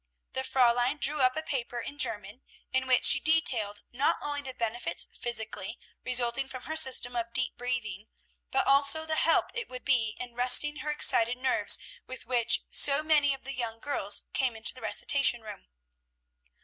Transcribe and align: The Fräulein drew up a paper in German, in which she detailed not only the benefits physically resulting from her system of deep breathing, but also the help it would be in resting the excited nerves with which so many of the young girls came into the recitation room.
The 0.33 0.41
Fräulein 0.41 0.99
drew 0.99 1.21
up 1.21 1.35
a 1.37 1.43
paper 1.43 1.79
in 1.79 1.99
German, 1.99 2.41
in 2.73 2.87
which 2.87 3.05
she 3.05 3.19
detailed 3.19 3.83
not 3.91 4.17
only 4.19 4.41
the 4.41 4.55
benefits 4.55 5.05
physically 5.05 5.77
resulting 6.03 6.47
from 6.47 6.63
her 6.63 6.75
system 6.75 7.15
of 7.15 7.31
deep 7.33 7.55
breathing, 7.55 8.07
but 8.49 8.65
also 8.65 9.05
the 9.05 9.15
help 9.17 9.51
it 9.53 9.69
would 9.69 9.85
be 9.85 10.17
in 10.19 10.33
resting 10.33 10.73
the 10.81 10.89
excited 10.89 11.37
nerves 11.37 11.77
with 12.07 12.25
which 12.25 12.63
so 12.71 13.03
many 13.03 13.35
of 13.35 13.43
the 13.43 13.53
young 13.53 13.77
girls 13.77 14.25
came 14.33 14.55
into 14.55 14.73
the 14.73 14.81
recitation 14.81 15.41
room. 15.41 15.67